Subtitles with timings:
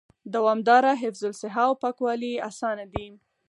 [0.33, 3.05] دوامدار حفظ الصحه او پاکوالي آسانه دي